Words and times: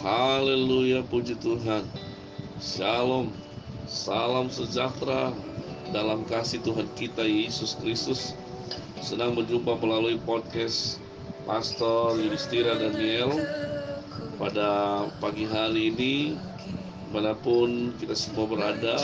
Haleluya, 0.00 1.04
puji 1.04 1.36
Tuhan. 1.36 1.84
Shalom, 2.56 3.28
salam 3.84 4.48
sejahtera 4.48 5.36
dalam 5.92 6.24
kasih 6.24 6.64
Tuhan 6.64 6.88
kita 6.96 7.20
Yesus 7.20 7.76
Kristus. 7.76 8.32
Senang 9.04 9.36
berjumpa 9.36 9.76
melalui 9.76 10.16
podcast 10.24 10.96
Pastor 11.44 12.16
Yudhistira 12.16 12.80
Daniel 12.80 13.36
pada 14.40 15.04
pagi 15.20 15.44
hari 15.44 15.92
ini. 15.92 16.40
Mana 17.12 17.36
pun 17.36 17.92
kita 18.00 18.16
semua 18.16 18.48
berada, 18.48 18.96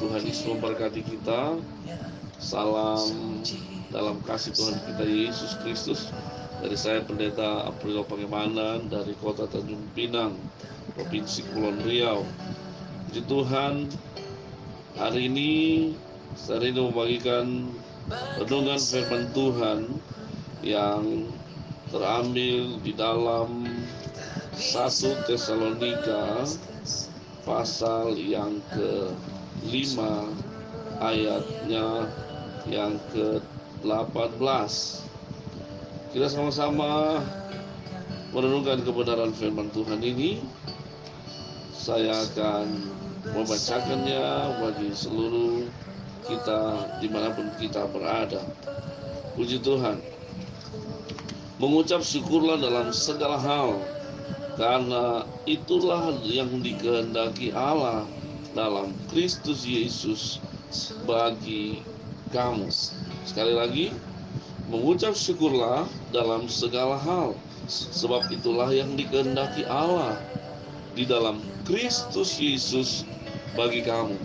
Tuhan 0.00 0.24
Yesus 0.24 0.48
memberkati 0.48 1.04
kita. 1.04 1.60
Salam 2.40 3.44
dalam 3.92 4.16
kasih 4.24 4.56
Tuhan 4.56 4.80
kita 4.80 5.04
Yesus 5.04 5.52
Kristus. 5.60 6.08
Dari 6.62 6.78
saya 6.78 7.02
Pendeta 7.02 7.66
April 7.66 8.06
Pangemanan 8.06 8.86
dari 8.86 9.18
Kota 9.18 9.50
Tanjung 9.50 9.82
Pinang, 9.98 10.38
Provinsi 10.94 11.42
Kepulauan 11.42 11.82
Riau. 11.82 12.22
Puji 13.10 13.26
Tuhan, 13.26 13.90
hari 14.94 15.26
ini 15.26 15.50
saya 16.38 16.62
ingin 16.62 16.94
membagikan 16.94 17.66
renungan 18.38 18.78
firman 18.78 19.26
Tuhan 19.34 19.90
yang 20.62 21.26
terambil 21.90 22.78
di 22.86 22.94
dalam 22.94 23.66
1 24.54 25.26
Tesalonika 25.26 26.46
pasal 27.42 28.14
yang 28.14 28.62
ke-5 28.70 29.98
ayatnya 31.02 32.06
yang 32.70 32.94
ke-18 33.10 35.10
kita 36.12 36.28
sama-sama 36.28 37.24
merenungkan 38.36 38.84
kebenaran 38.84 39.32
firman 39.32 39.72
Tuhan 39.72 40.04
ini. 40.04 40.44
Saya 41.72 42.12
akan 42.12 42.68
membacakannya 43.32 44.24
bagi 44.60 44.92
seluruh 44.92 45.66
kita 46.28 46.60
di 47.00 47.08
mana 47.08 47.32
pun 47.32 47.48
kita 47.56 47.88
berada. 47.88 48.44
Puji 49.40 49.64
Tuhan. 49.64 50.04
Mengucap 51.56 52.04
syukurlah 52.04 52.60
dalam 52.60 52.92
segala 52.92 53.40
hal, 53.40 53.80
karena 54.60 55.24
itulah 55.48 56.12
yang 56.20 56.60
dikehendaki 56.60 57.56
Allah 57.56 58.04
dalam 58.52 58.92
Kristus 59.08 59.64
Yesus 59.64 60.44
bagi 61.08 61.80
kamu. 62.36 62.68
Sekali 63.24 63.54
lagi, 63.56 63.86
mengucap 64.70 65.16
syukurlah 65.16 65.88
dalam 66.14 66.46
segala 66.46 66.98
hal, 67.00 67.34
sebab 67.70 68.30
itulah 68.30 68.70
yang 68.70 68.94
dikehendaki 68.94 69.66
Allah 69.66 70.18
di 70.92 71.08
dalam 71.08 71.40
Kristus 71.64 72.36
Yesus 72.36 73.08
bagi 73.56 73.82
kamu. 73.82 74.18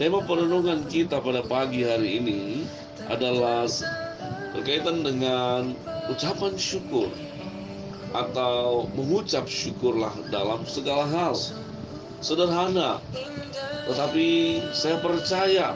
Tema 0.00 0.24
perenungan 0.24 0.88
kita 0.88 1.20
pada 1.20 1.44
pagi 1.44 1.84
hari 1.84 2.22
ini 2.22 2.40
adalah 3.12 3.68
berkaitan 4.56 5.04
dengan 5.04 5.76
ucapan 6.08 6.56
syukur 6.56 7.12
atau 8.16 8.90
mengucap 8.96 9.44
syukurlah 9.46 10.12
dalam 10.32 10.64
segala 10.64 11.04
hal. 11.06 11.36
Sederhana, 12.20 13.00
tetapi 13.88 14.60
saya 14.76 15.00
percaya 15.00 15.72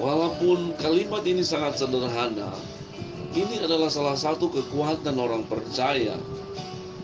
Walaupun 0.00 0.80
kalimat 0.80 1.20
ini 1.28 1.44
sangat 1.44 1.76
sederhana, 1.76 2.56
ini 3.36 3.60
adalah 3.60 3.92
salah 3.92 4.16
satu 4.16 4.48
kekuatan 4.48 5.12
orang 5.20 5.44
percaya, 5.44 6.16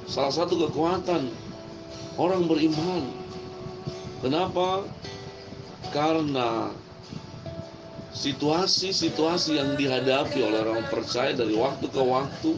salah 0.08 0.32
satu 0.32 0.56
kekuatan 0.64 1.28
orang 2.16 2.48
beriman. 2.48 3.04
Kenapa? 4.24 4.88
Karena 5.92 6.72
situasi-situasi 8.16 9.60
yang 9.60 9.76
dihadapi 9.76 10.40
oleh 10.40 10.64
orang 10.64 10.88
percaya 10.88 11.36
dari 11.36 11.52
waktu 11.52 11.92
ke 11.92 12.00
waktu, 12.00 12.56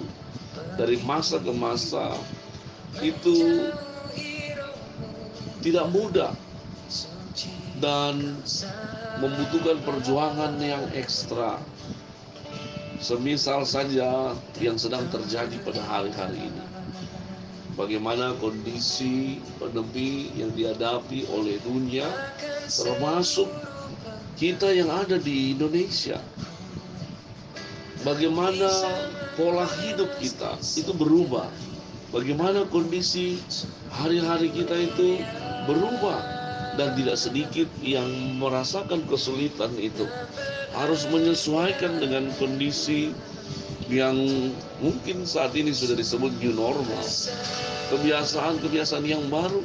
dari 0.79 1.03
masa 1.03 1.43
ke 1.43 1.51
masa, 1.51 2.15
itu 3.03 3.69
tidak 5.67 5.91
mudah 5.91 6.31
dan 7.83 8.39
membutuhkan 9.19 9.83
perjuangan 9.83 10.59
yang 10.63 10.87
ekstra. 10.95 11.59
Semisal 12.99 13.63
saja 13.63 14.35
yang 14.59 14.75
sedang 14.75 15.07
terjadi 15.11 15.55
pada 15.63 15.83
hari-hari 15.87 16.51
ini. 16.51 16.65
Bagaimana 17.79 18.35
kondisi 18.43 19.39
pandemi 19.63 20.35
yang 20.35 20.51
dihadapi 20.51 21.31
oleh 21.31 21.63
dunia, 21.63 22.11
termasuk 22.67 23.47
kita 24.35 24.75
yang 24.75 24.91
ada 24.91 25.15
di 25.15 25.55
Indonesia. 25.55 26.19
Bagaimana 28.03 28.67
pola 29.39 29.67
hidup 29.87 30.11
kita 30.19 30.59
itu 30.59 30.91
berubah. 30.91 31.47
Bagaimana 32.11 32.67
kondisi 32.67 33.39
hari-hari 33.95 34.51
kita 34.51 34.75
itu 34.75 35.23
berubah 35.71 36.38
dan 36.79 36.95
tidak 36.95 37.19
sedikit 37.19 37.67
yang 37.83 38.07
merasakan 38.39 39.03
kesulitan 39.11 39.75
itu. 39.77 40.07
Harus 40.79 41.11
menyesuaikan 41.11 41.99
dengan 41.99 42.31
kondisi 42.39 43.11
yang 43.91 44.15
mungkin 44.79 45.27
saat 45.27 45.59
ini 45.59 45.75
sudah 45.75 45.99
disebut 45.99 46.31
new 46.39 46.55
normal. 46.55 47.03
Kebiasaan-kebiasaan 47.91 49.03
yang 49.03 49.27
baru. 49.27 49.61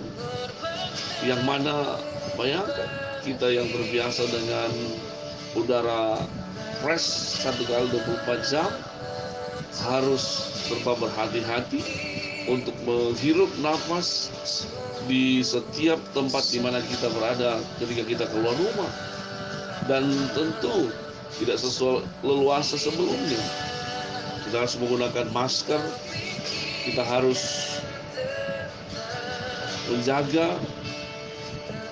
Yang 1.24 1.42
mana 1.46 2.02
bayangkan 2.36 2.90
kita 3.24 3.48
yang 3.48 3.70
terbiasa 3.72 4.28
dengan 4.28 4.72
udara 5.56 6.20
fresh 6.84 7.40
satu 7.46 7.64
kali 7.64 7.88
24 8.28 8.52
jam 8.52 8.68
harus 9.88 10.24
serba 10.68 11.00
berhati-hati 11.00 11.80
untuk 12.48 12.76
menghirup 12.84 13.50
nafas 13.64 14.32
di 15.08 15.44
setiap 15.44 16.00
tempat 16.12 16.44
di 16.52 16.60
mana 16.60 16.80
kita 16.84 17.08
berada 17.12 17.60
ketika 17.80 18.04
kita 18.04 18.26
keluar 18.32 18.56
rumah. 18.56 18.92
Dan 19.84 20.08
tentu 20.32 20.92
tidak 21.40 21.60
sesuai 21.60 22.08
leluasa 22.24 22.80
sebelumnya. 22.80 23.42
Kita 24.48 24.64
harus 24.64 24.76
menggunakan 24.80 25.28
masker. 25.36 25.82
Kita 26.88 27.04
harus 27.04 27.40
menjaga 29.92 30.56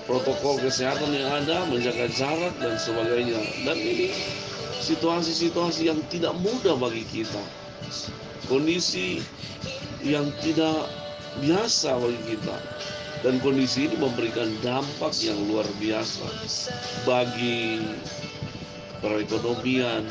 protokol 0.08 0.60
kesehatan 0.60 1.12
yang 1.12 1.28
ada 1.44 1.68
menjaga 1.68 2.08
jarak 2.12 2.52
dan 2.60 2.76
sebagainya. 2.80 3.40
Dan 3.64 3.76
ini 3.76 4.08
situasi-situasi 4.80 5.88
yang 5.88 6.00
tidak 6.08 6.32
mudah 6.40 6.76
bagi 6.76 7.04
kita 7.08 7.61
kondisi 8.50 9.22
yang 10.02 10.28
tidak 10.42 10.90
biasa 11.40 11.96
bagi 11.96 12.36
kita 12.36 12.56
dan 13.22 13.38
kondisi 13.38 13.86
ini 13.86 13.96
memberikan 13.96 14.50
dampak 14.60 15.14
yang 15.22 15.38
luar 15.46 15.64
biasa 15.78 16.26
bagi 17.06 17.80
perekonomian, 18.98 20.06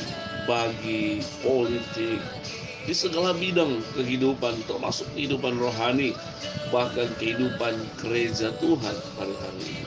bagi 0.48 1.20
politik, 1.44 2.20
di 2.88 2.94
segala 2.96 3.36
bidang 3.36 3.84
kehidupan 3.94 4.58
termasuk 4.66 5.06
kehidupan 5.14 5.60
rohani 5.60 6.16
bahkan 6.72 7.08
kehidupan 7.20 7.76
gereja 8.00 8.56
Tuhan 8.58 8.96
pada 9.20 9.36
hari 9.38 9.64
ini. 9.70 9.86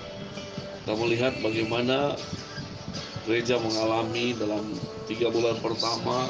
Kita 0.84 0.93
melihat 1.00 1.33
bagaimana 1.41 2.12
gereja 3.25 3.56
mengalami 3.56 4.37
dalam 4.37 4.77
tiga 5.09 5.33
bulan 5.33 5.56
pertama 5.65 6.28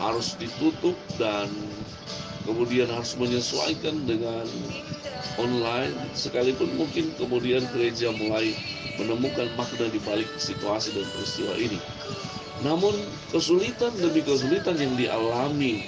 harus 0.00 0.34
ditutup 0.40 0.96
dan 1.20 1.46
kemudian 2.48 2.88
harus 2.88 3.14
menyesuaikan 3.20 4.08
dengan 4.08 4.48
online 5.36 5.92
sekalipun 6.16 6.72
mungkin 6.74 7.12
kemudian 7.20 7.62
gereja 7.76 8.08
mulai 8.16 8.56
menemukan 8.96 9.48
makna 9.54 9.86
di 9.92 10.00
balik 10.02 10.28
situasi 10.40 10.96
dan 10.96 11.06
peristiwa 11.12 11.54
ini. 11.60 11.80
Namun 12.60 12.92
kesulitan 13.32 13.92
demi 13.96 14.20
kesulitan 14.20 14.76
yang 14.76 14.92
dialami 14.96 15.84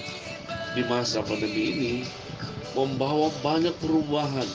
di 0.72 0.82
masa 0.88 1.20
pandemi 1.20 1.62
ini 1.72 1.94
membawa 2.72 3.28
banyak 3.44 3.76
perubahan, 3.84 4.48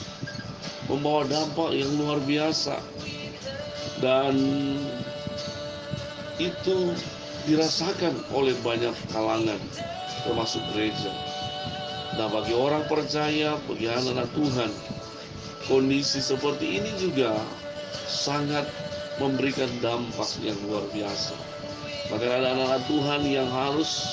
membawa 0.90 1.22
dampak 1.30 1.70
yang 1.78 1.90
luar 1.98 2.18
biasa. 2.26 2.82
Dan 3.98 4.34
itu 6.38 6.94
dirasakan 7.48 8.12
oleh 8.36 8.52
banyak 8.60 8.92
kalangan 9.08 9.56
termasuk 10.28 10.60
gereja. 10.76 11.08
Nah 12.20 12.28
bagi 12.28 12.52
orang 12.52 12.84
percaya, 12.84 13.56
bagi 13.64 13.88
anak-anak 13.88 14.28
Tuhan, 14.36 14.70
kondisi 15.64 16.20
seperti 16.20 16.76
ini 16.76 16.92
juga 17.00 17.32
sangat 18.04 18.68
memberikan 19.16 19.72
dampak 19.80 20.28
yang 20.44 20.60
luar 20.68 20.84
biasa. 20.92 21.32
Maka 22.12 22.24
ada 22.28 22.52
anak-anak 22.52 22.84
Tuhan 22.84 23.22
yang 23.24 23.48
harus 23.48 24.12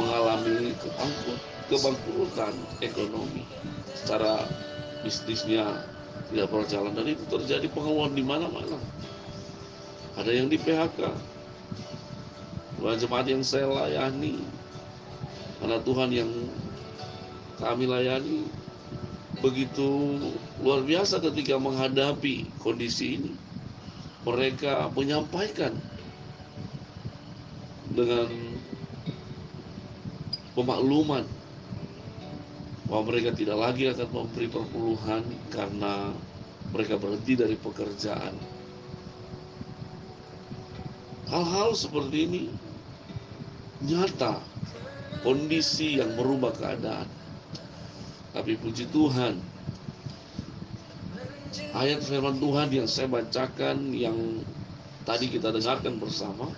mengalami 0.00 0.72
kebangkrut, 0.80 1.40
kebangkrutan 1.68 2.54
ekonomi. 2.80 3.44
secara 3.94 4.44
bisnisnya 5.00 5.80
tidak 6.28 6.52
berjalan 6.52 6.92
dan 6.92 7.08
itu 7.08 7.24
terjadi 7.24 7.72
pengeluaran 7.72 8.12
di 8.12 8.20
mana-mana. 8.20 8.76
Ada 10.20 10.28
yang 10.28 10.52
di 10.52 10.60
PHK, 10.60 11.08
Dua 12.84 13.00
jemaat 13.00 13.24
yang 13.24 13.40
saya 13.40 13.64
layani, 13.64 14.44
anak 15.64 15.88
Tuhan 15.88 16.12
yang 16.12 16.28
kami 17.56 17.88
layani 17.88 18.44
begitu 19.40 20.20
luar 20.60 20.84
biasa 20.84 21.16
ketika 21.24 21.56
menghadapi 21.56 22.44
kondisi 22.60 23.16
ini. 23.16 23.32
Mereka 24.28 24.92
menyampaikan 24.92 25.72
dengan 27.88 28.28
pemakluman 30.52 31.24
bahwa 32.84 33.02
mereka 33.08 33.32
tidak 33.32 33.64
lagi 33.64 33.88
akan 33.88 34.08
memberi 34.12 34.52
perpuluhan 34.52 35.24
karena 35.48 36.12
mereka 36.68 37.00
berhenti 37.00 37.32
dari 37.32 37.56
pekerjaan. 37.56 38.36
Hal-hal 41.32 41.72
seperti 41.72 42.28
ini 42.28 42.44
nyata 43.84 44.40
kondisi 45.24 46.00
yang 46.00 46.12
merubah 46.16 46.52
keadaan. 46.52 47.08
Tapi 48.34 48.58
puji 48.58 48.90
Tuhan, 48.90 49.38
ayat 51.72 52.02
firman 52.02 52.36
Tuhan 52.42 52.68
yang 52.74 52.88
saya 52.90 53.06
bacakan 53.06 53.94
yang 53.94 54.42
tadi 55.06 55.30
kita 55.30 55.54
dengarkan 55.54 56.02
bersama, 56.02 56.50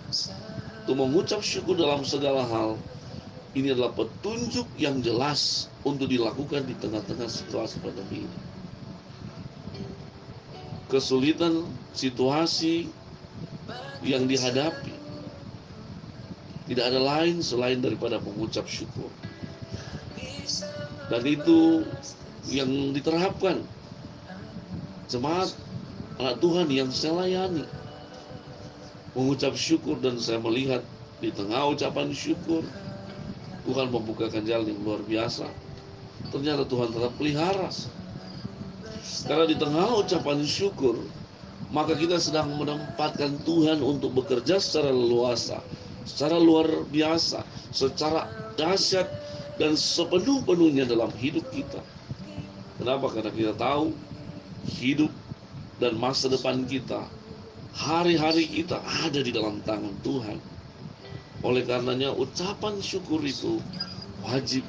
itu 0.82 0.93
mengucap 0.96 1.44
syukur 1.44 1.76
dalam 1.76 2.02
segala 2.02 2.46
hal 2.49 2.81
ini 3.52 3.73
adalah 3.73 3.93
petunjuk 3.93 4.69
yang 4.81 5.00
jelas 5.05 5.69
untuk 5.84 6.08
dilakukan 6.08 6.64
di 6.64 6.76
tengah-tengah 6.76 7.28
situasi 7.28 7.81
pandemi 7.84 8.25
ini. 8.25 8.38
Kesulitan 10.87 11.67
situasi 11.93 12.88
yang 14.06 14.28
dihadapi 14.31 14.95
tidak 16.66 16.84
ada 16.90 17.00
lain 17.00 17.42
selain 17.42 17.78
daripada 17.78 18.18
mengucap 18.18 18.66
syukur. 18.66 19.10
Dan 21.06 21.22
itu 21.22 21.86
yang 22.50 22.94
diterapkan 22.94 23.62
jemaat 25.06 25.54
anak 26.18 26.42
Tuhan 26.42 26.66
yang 26.70 26.90
saya 26.90 27.22
layani 27.22 27.62
mengucap 29.14 29.54
syukur 29.54 29.96
dan 30.02 30.18
saya 30.18 30.42
melihat 30.42 30.82
di 31.22 31.32
tengah 31.32 31.72
ucapan 31.72 32.12
syukur 32.12 32.66
Tuhan 33.66 33.90
membukakan 33.90 34.46
jalan 34.46 34.70
yang 34.70 34.80
luar 34.86 35.02
biasa. 35.02 35.50
Ternyata 36.30 36.66
Tuhan 36.70 36.94
tetap 36.94 37.12
pelihara. 37.18 37.70
Karena 39.26 39.46
di 39.46 39.56
tengah 39.58 39.90
ucapan 39.98 40.38
syukur, 40.46 41.02
maka 41.74 41.98
kita 41.98 42.22
sedang 42.22 42.54
menempatkan 42.54 43.42
Tuhan 43.42 43.82
untuk 43.82 44.14
bekerja 44.14 44.62
secara 44.62 44.94
leluasa, 44.94 45.58
secara 46.06 46.38
luar 46.38 46.86
biasa, 46.88 47.42
secara 47.74 48.30
dahsyat 48.54 49.10
dan 49.58 49.74
sepenuh-penuhnya 49.74 50.86
dalam 50.86 51.10
hidup 51.18 51.44
kita. 51.50 51.82
Kenapa? 52.78 53.10
Karena 53.10 53.32
kita 53.34 53.52
tahu 53.58 53.92
hidup 54.78 55.12
dan 55.82 55.98
masa 55.98 56.30
depan 56.30 56.64
kita, 56.64 57.04
hari-hari 57.76 58.48
kita 58.48 58.80
ada 59.04 59.20
di 59.20 59.34
dalam 59.34 59.60
tangan 59.66 59.92
Tuhan. 60.00 60.38
Oleh 61.44 61.66
karenanya 61.68 62.16
ucapan 62.16 62.80
syukur 62.80 63.20
itu 63.20 63.60
wajib 64.24 64.64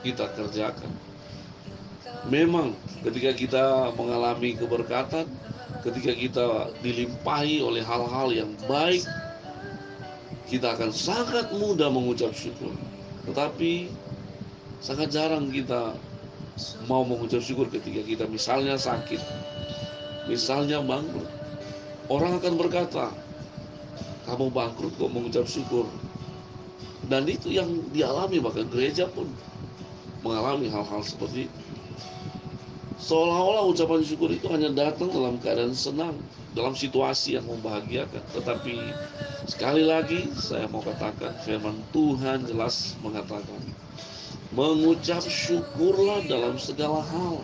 kita 0.00 0.32
kerjakan. 0.32 0.88
Memang 2.28 2.76
ketika 3.04 3.32
kita 3.36 3.64
mengalami 3.96 4.56
keberkatan, 4.56 5.28
ketika 5.80 6.12
kita 6.12 6.46
dilimpahi 6.84 7.64
oleh 7.64 7.80
hal-hal 7.80 8.28
yang 8.32 8.52
baik, 8.68 9.04
kita 10.48 10.78
akan 10.78 10.94
sangat 10.94 11.52
mudah 11.52 11.92
mengucap 11.92 12.32
syukur. 12.32 12.72
Tetapi 13.28 13.90
sangat 14.80 15.12
jarang 15.12 15.52
kita 15.52 15.92
mau 16.88 17.04
mengucap 17.04 17.44
syukur 17.44 17.68
ketika 17.68 18.00
kita 18.06 18.24
misalnya 18.30 18.80
sakit, 18.80 19.20
misalnya 20.30 20.80
bangkrut. 20.80 21.28
Orang 22.10 22.40
akan 22.42 22.58
berkata, 22.58 23.12
kamu 24.30 24.52
bangkrut 24.54 24.94
kok 24.94 25.10
mengucap 25.10 25.46
syukur 25.50 25.90
dan 27.10 27.26
itu 27.26 27.50
yang 27.50 27.66
dialami 27.90 28.38
bahkan 28.38 28.70
gereja 28.70 29.10
pun 29.10 29.26
mengalami 30.22 30.70
hal-hal 30.70 31.02
seperti 31.02 31.50
itu 31.50 31.60
seolah-olah 33.00 33.64
ucapan 33.72 34.04
syukur 34.04 34.28
itu 34.28 34.46
hanya 34.52 34.68
datang 34.70 35.08
dalam 35.08 35.40
keadaan 35.40 35.72
senang 35.72 36.14
dalam 36.52 36.76
situasi 36.76 37.40
yang 37.40 37.48
membahagiakan. 37.48 38.22
Tetapi 38.36 38.76
sekali 39.48 39.82
lagi 39.82 40.28
saya 40.36 40.68
mau 40.68 40.84
katakan 40.84 41.32
firman 41.42 41.80
Tuhan 41.90 42.44
jelas 42.46 42.94
mengatakan 43.00 43.60
mengucap 44.52 45.24
syukurlah 45.24 46.26
dalam 46.28 46.60
segala 46.60 47.00
hal. 47.00 47.40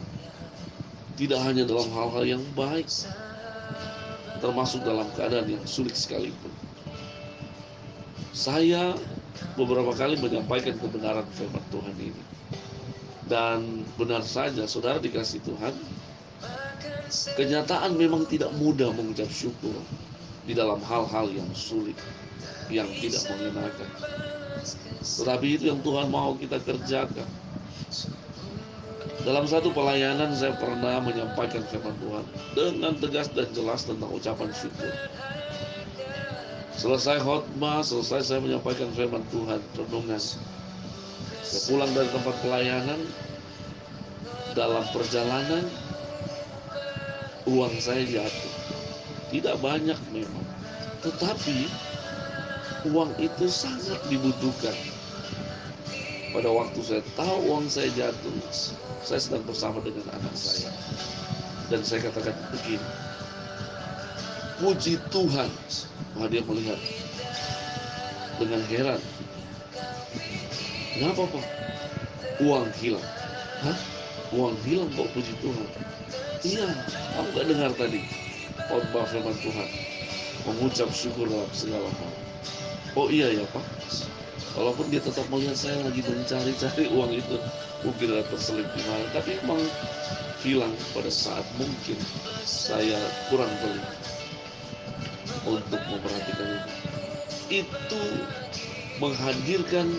Tidak 1.17 1.41
hanya 1.41 1.65
dalam 1.65 1.89
hal-hal 1.97 2.25
yang 2.39 2.45
baik 2.53 2.93
termasuk 4.45 4.85
dalam 4.85 5.09
keadaan 5.17 5.49
yang 5.49 5.65
sulit 5.65 5.97
sekalipun. 5.97 6.53
Saya 8.37 8.93
beberapa 9.57 9.97
kali 9.97 10.21
menyampaikan 10.21 10.77
kebenaran 10.77 11.25
firman 11.33 11.65
Tuhan 11.73 11.97
ini. 11.97 12.36
Dan 13.27 13.83
benar 13.99 14.23
saja, 14.23 14.71
saudara 14.71 15.03
dikasih 15.03 15.43
Tuhan, 15.43 15.75
kenyataan 17.35 17.99
memang 17.99 18.23
tidak 18.31 18.55
mudah 18.55 18.95
mengucap 18.95 19.27
syukur 19.27 19.75
di 20.47 20.55
dalam 20.55 20.79
hal-hal 20.87 21.27
yang 21.35 21.51
sulit, 21.51 21.99
yang 22.71 22.87
tidak 23.03 23.27
mengenakan. 23.35 23.91
Tetapi 25.03 25.47
itu 25.59 25.65
yang 25.75 25.83
Tuhan 25.83 26.07
mau 26.07 26.39
kita 26.39 26.63
kerjakan. 26.63 27.27
Dalam 29.27 29.43
satu 29.43 29.75
pelayanan 29.75 30.31
saya 30.39 30.55
pernah 30.55 31.03
menyampaikan 31.03 31.67
firman 31.67 31.99
Tuhan 31.99 32.25
dengan 32.55 32.95
tegas 32.95 33.27
dan 33.35 33.51
jelas 33.51 33.83
tentang 33.83 34.07
ucapan 34.15 34.55
syukur. 34.55 34.95
Selesai 36.79 37.19
khotbah, 37.27 37.83
selesai 37.83 38.23
saya 38.23 38.39
menyampaikan 38.39 38.87
firman 38.95 39.27
Tuhan, 39.35 39.59
renungan. 39.75 40.23
Saya 41.47 41.63
pulang 41.71 41.91
dari 41.95 42.11
tempat 42.11 42.35
pelayanan, 42.43 43.01
dalam 44.59 44.83
perjalanan, 44.91 45.63
uang 47.47 47.75
saya 47.79 48.03
jatuh. 48.03 48.55
Tidak 49.31 49.59
banyak 49.63 49.99
memang, 50.11 50.47
tetapi 51.07 51.71
uang 52.91 53.15
itu 53.23 53.47
sangat 53.47 53.99
dibutuhkan. 54.11 54.75
Pada 56.35 56.51
waktu 56.51 56.83
saya 56.83 57.03
tahu 57.15 57.37
uang 57.47 57.71
saya 57.71 57.91
jatuh, 57.95 58.35
saya 59.07 59.21
sedang 59.23 59.47
bersama 59.47 59.79
dengan 59.87 60.11
anak 60.19 60.35
saya. 60.35 60.71
Dan 61.71 61.83
saya 61.87 62.11
katakan 62.11 62.35
begini, 62.55 62.87
puji 64.63 64.99
Tuhan 65.11 65.51
maka 66.17 66.33
dia 66.33 66.43
melihat 66.49 66.81
dengan 68.41 68.63
heran. 68.73 69.03
Kenapa 70.97 71.29
Pak? 71.29 71.45
Uang 72.41 72.73
hilang. 72.81 73.05
Hah? 73.61 73.77
Uang 74.33 74.57
hilang 74.65 74.89
kok 74.97 75.13
puji 75.13 75.37
Tuhan. 75.45 75.69
Iya, 76.41 76.69
kamu 77.13 77.29
gak 77.37 77.47
dengar 77.53 77.71
tadi 77.77 78.01
khotbah 78.65 79.05
firman 79.05 79.37
Tuhan. 79.45 79.69
Mengucap 80.49 80.89
syukur 80.97 81.29
dalam 81.29 81.51
segala 81.53 81.85
hal. 81.85 82.13
Oh 82.97 83.13
iya 83.13 83.29
ya 83.29 83.45
Pak. 83.53 83.65
Walaupun 84.57 84.89
dia 84.89 85.05
tetap 85.05 85.29
melihat 85.29 85.53
saya 85.53 85.77
lagi 85.85 86.01
mencari-cari 86.01 86.89
uang 86.89 87.13
itu, 87.13 87.37
mungkin 87.85 88.17
ada 88.17 88.25
terselip 88.33 88.65
di 88.73 88.83
mana, 88.89 89.05
tapi 89.13 89.37
memang 89.45 89.61
hilang 90.41 90.73
pada 90.97 91.13
saat 91.13 91.45
mungkin 91.61 92.01
saya 92.41 92.97
kurang 93.29 93.53
beli 93.61 93.85
untuk 95.45 95.81
memperhatikan 95.93 96.49
itu. 96.57 96.73
Itu 97.69 98.03
menghadirkan 98.97 99.93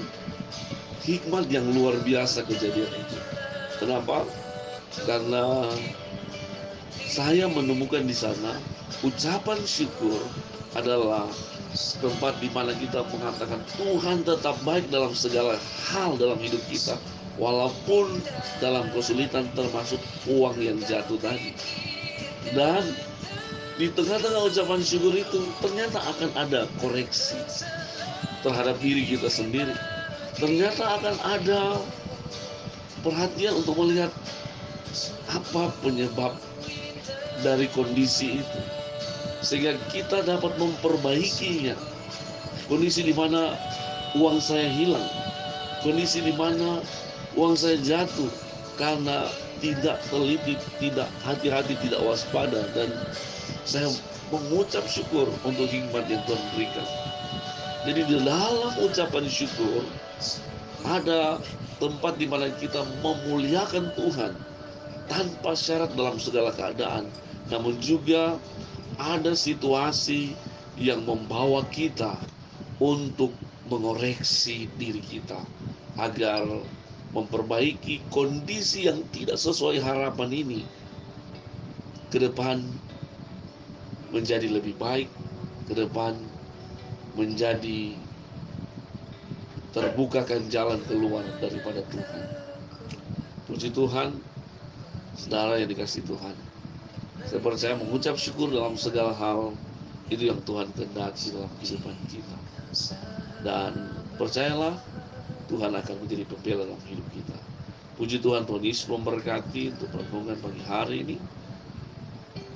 hikmat 1.07 1.47
yang 1.47 1.63
luar 1.71 1.95
biasa 2.03 2.43
kejadian 2.43 2.91
itu. 2.91 3.17
Kenapa? 3.79 4.27
Karena 5.07 5.71
saya 7.07 7.47
menemukan 7.47 8.03
di 8.03 8.11
sana 8.11 8.59
ucapan 9.01 9.57
syukur 9.63 10.19
adalah 10.75 11.31
tempat 12.03 12.35
di 12.43 12.51
mana 12.51 12.75
kita 12.75 13.07
mengatakan 13.07 13.63
Tuhan 13.79 14.27
tetap 14.27 14.59
baik 14.67 14.91
dalam 14.91 15.15
segala 15.15 15.55
hal 15.87 16.19
dalam 16.19 16.37
hidup 16.43 16.59
kita 16.67 16.99
walaupun 17.39 18.19
dalam 18.59 18.89
kesulitan 18.91 19.47
termasuk 19.53 20.01
uang 20.25 20.57
yang 20.59 20.77
jatuh 20.83 21.21
tadi 21.21 21.53
dan 22.51 22.83
di 23.77 23.93
tengah-tengah 23.93 24.49
ucapan 24.49 24.81
syukur 24.81 25.13
itu 25.13 25.45
ternyata 25.61 26.01
akan 26.01 26.29
ada 26.33 26.65
koreksi 26.81 27.37
terhadap 28.41 28.77
diri 28.81 29.05
kita 29.05 29.29
sendiri. 29.29 29.73
Ternyata 30.37 31.01
akan 31.01 31.15
ada 31.25 31.61
perhatian 33.01 33.57
untuk 33.57 33.73
melihat 33.81 34.13
apa 35.33 35.73
penyebab 35.81 36.37
dari 37.41 37.65
kondisi 37.73 38.41
itu. 38.45 38.61
Sehingga 39.41 39.77
kita 39.89 40.21
dapat 40.25 40.53
memperbaikinya. 40.61 41.73
Kondisi 42.69 43.01
di 43.01 43.17
mana 43.17 43.57
uang 44.13 44.37
saya 44.37 44.69
hilang. 44.69 45.09
Kondisi 45.81 46.21
di 46.21 46.33
mana 46.37 46.85
uang 47.33 47.57
saya 47.57 47.81
jatuh 47.81 48.29
karena 48.77 49.25
tidak 49.57 49.97
teliti, 50.13 50.53
tidak 50.77 51.09
hati-hati, 51.25 51.73
tidak 51.81 52.01
waspada. 52.05 52.61
Dan 52.77 52.93
saya 53.65 53.89
mengucap 54.29 54.85
syukur 54.85 55.31
untuk 55.41 55.65
hikmat 55.65 56.05
yang 56.11 56.21
Tuhan 56.29 56.43
berikan. 56.53 56.87
Jadi 57.87 58.03
di 58.03 58.19
dalam 58.19 58.75
ucapan 58.83 59.23
syukur 59.31 59.79
ada 60.83 61.39
tempat 61.79 62.19
di 62.19 62.27
mana 62.27 62.51
kita 62.59 62.83
memuliakan 62.99 63.95
Tuhan 63.95 64.35
tanpa 65.07 65.55
syarat 65.55 65.95
dalam 65.95 66.19
segala 66.19 66.51
keadaan, 66.51 67.07
namun 67.47 67.79
juga 67.79 68.35
ada 68.99 69.31
situasi 69.31 70.35
yang 70.75 71.07
membawa 71.07 71.63
kita 71.71 72.11
untuk 72.83 73.31
mengoreksi 73.71 74.67
diri 74.75 74.99
kita 74.99 75.39
agar 75.95 76.43
memperbaiki 77.15 78.03
kondisi 78.11 78.91
yang 78.91 78.99
tidak 79.15 79.39
sesuai 79.39 79.79
harapan 79.79 80.35
ini. 80.35 80.61
Ke 82.11 82.19
depan 82.19 82.67
menjadi 84.11 84.51
lebih 84.51 84.75
baik, 84.75 85.07
ke 85.71 85.73
depan 85.87 86.19
menjadi 87.17 87.97
terbukakan 89.73 90.45
jalan 90.53 90.79
keluar 90.85 91.25
daripada 91.41 91.81
Tuhan. 91.89 92.23
Puji 93.49 93.73
Tuhan, 93.73 94.13
saudara 95.17 95.57
yang 95.57 95.69
dikasih 95.69 96.05
Tuhan. 96.05 96.35
Saya 97.25 97.41
percaya 97.41 97.73
mengucap 97.75 98.15
syukur 98.15 98.53
dalam 98.53 98.77
segala 98.77 99.11
hal 99.17 99.51
itu 100.07 100.29
yang 100.31 100.39
Tuhan 100.47 100.71
kehendaki 100.71 101.35
dalam 101.35 101.51
kehidupan 101.59 101.95
kita. 102.07 102.37
Dan 103.43 103.71
percayalah 104.15 104.77
Tuhan 105.51 105.73
akan 105.73 105.95
menjadi 106.03 106.23
pembela 106.29 106.63
dalam 106.63 106.83
hidup 106.87 107.07
kita. 107.11 107.37
Puji 107.97 108.21
Tuhan, 108.21 108.45
Tuhan 108.45 108.61
Yesus 108.61 108.85
memberkati 108.87 109.73
untuk 109.73 109.89
renungan 109.89 110.37
pagi 110.37 110.61
hari 110.63 110.97
ini. 111.01 111.17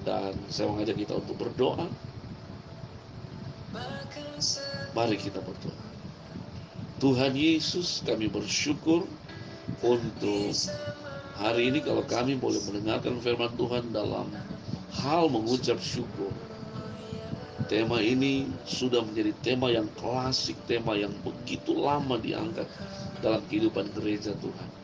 Dan 0.06 0.34
saya 0.50 0.70
mengajak 0.70 0.98
kita 0.98 1.18
untuk 1.18 1.38
berdoa. 1.38 1.86
Mari 4.92 5.16
kita 5.16 5.40
berdoa. 5.40 5.76
Tuhan 7.02 7.34
Yesus, 7.34 8.06
kami 8.06 8.30
bersyukur 8.30 9.08
untuk 9.82 10.54
hari 11.40 11.74
ini 11.74 11.82
kalau 11.82 12.06
kami 12.06 12.38
boleh 12.38 12.62
mendengarkan 12.70 13.18
firman 13.24 13.50
Tuhan 13.58 13.90
dalam 13.90 14.30
hal 15.02 15.32
mengucap 15.32 15.80
syukur. 15.82 16.30
Tema 17.72 18.04
ini 18.04 18.52
sudah 18.68 19.02
menjadi 19.02 19.32
tema 19.40 19.72
yang 19.72 19.88
klasik, 19.96 20.60
tema 20.68 20.94
yang 21.00 21.16
begitu 21.24 21.72
lama 21.72 22.20
diangkat 22.20 22.68
dalam 23.24 23.40
kehidupan 23.48 23.88
gereja 23.96 24.36
Tuhan. 24.38 24.81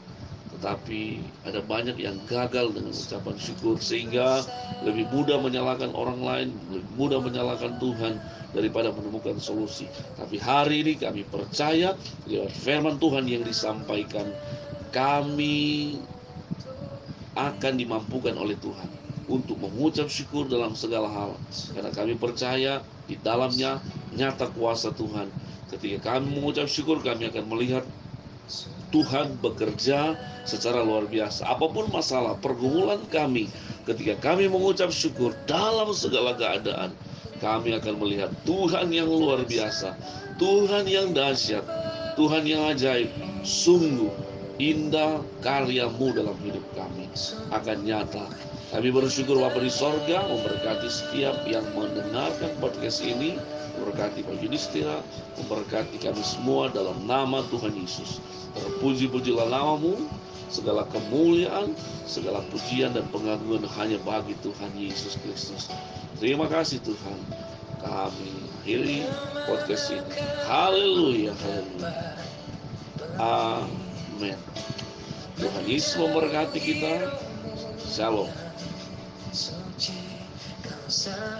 Tetapi 0.58 1.22
ada 1.46 1.62
banyak 1.62 2.02
yang 2.02 2.18
gagal 2.26 2.74
dengan 2.74 2.90
ucapan 2.90 3.38
syukur 3.38 3.78
sehingga 3.78 4.42
lebih 4.82 5.06
mudah 5.14 5.38
menyalahkan 5.38 5.94
orang 5.94 6.20
lain, 6.26 6.50
lebih 6.74 6.92
mudah 6.98 7.20
menyalahkan 7.22 7.78
Tuhan 7.78 8.18
daripada 8.58 8.90
menemukan 8.90 9.38
solusi. 9.38 9.86
Tapi 10.18 10.42
hari 10.42 10.82
ini 10.82 10.94
kami 10.98 11.22
percaya 11.30 11.94
lewat 12.26 12.52
firman 12.58 12.98
Tuhan 12.98 13.30
yang 13.30 13.46
disampaikan 13.46 14.34
kami 14.90 15.94
akan 17.38 17.74
dimampukan 17.78 18.34
oleh 18.34 18.58
Tuhan 18.58 18.90
untuk 19.30 19.60
mengucap 19.62 20.10
syukur 20.10 20.50
dalam 20.50 20.74
segala 20.74 21.12
hal 21.12 21.32
karena 21.76 21.92
kami 21.94 22.18
percaya 22.18 22.82
di 23.06 23.20
dalamnya 23.20 23.78
nyata 24.16 24.50
kuasa 24.56 24.90
Tuhan 24.96 25.30
ketika 25.70 26.16
kami 26.16 26.34
mengucap 26.34 26.66
syukur 26.72 27.04
kami 27.04 27.28
akan 27.30 27.46
melihat 27.52 27.84
Tuhan 28.94 29.40
bekerja 29.44 30.16
secara 30.48 30.84
luar 30.84 31.08
biasa. 31.08 31.44
Apa 31.48 31.68
pun 31.68 31.92
masalah 31.92 32.40
pergumulan 32.40 33.04
kami 33.12 33.52
ketika 33.84 34.20
kami 34.20 34.48
mengucap 34.48 34.92
syukur 34.92 35.36
dalam 35.48 35.92
segala 35.96 36.36
keadaan 36.36 36.92
kami 37.38 37.78
akan 37.78 37.96
melihat 38.02 38.32
Tuhan 38.44 38.90
yang 38.90 39.08
luar 39.08 39.46
biasa 39.46 39.94
Tuhan 40.42 40.90
yang 40.90 41.14
dahsyat 41.14 41.64
Tuhan 42.18 42.50
yang 42.50 42.74
ajaib. 42.74 43.14
Sungguh 43.46 44.10
indah 44.58 45.22
karyamu 45.46 46.18
dalam 46.18 46.34
hidup 46.42 46.66
kami 46.74 47.06
akan 47.54 47.78
nyata. 47.86 48.26
Kami 48.74 48.90
bersyukur 48.90 49.38
Bapak 49.38 49.62
di 49.62 49.72
sorga 49.72 50.26
memberkati 50.26 50.90
setiap 50.90 51.46
yang 51.46 51.64
mendengarkan 51.78 52.52
podcast 52.58 53.06
ini, 53.06 53.38
memberkati 53.88 54.20
Pak 54.28 54.44
Yudhistira, 54.44 55.00
memberkati 55.40 55.96
kami 56.04 56.20
semua 56.20 56.68
dalam 56.68 57.08
nama 57.08 57.40
Tuhan 57.48 57.72
Yesus. 57.72 58.20
Terpuji-pujilah 58.60 59.48
namamu, 59.48 59.96
segala 60.52 60.84
kemuliaan, 60.92 61.72
segala 62.04 62.44
pujian 62.52 62.92
dan 62.92 63.08
pengagungan 63.16 63.64
hanya 63.80 63.96
bagi 64.04 64.36
Tuhan 64.44 64.76
Yesus 64.76 65.16
Kristus. 65.24 65.72
Terima 66.20 66.52
kasih 66.52 66.84
Tuhan. 66.84 67.20
Kami 67.80 68.32
akhiri 68.60 69.08
podcast 69.48 69.96
ini. 69.96 70.04
Haleluya, 70.44 71.32
haleluya. 71.32 72.04
Amin. 73.16 74.36
Tuhan 75.40 75.64
Yesus 75.64 75.96
memberkati 75.96 76.60
kita. 76.60 77.08
Shalom. 77.88 78.28